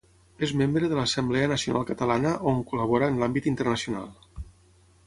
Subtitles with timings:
[0.45, 4.11] És membre de l'Assemblea Nacional Catalana on col·labora en l'àmbit internacional.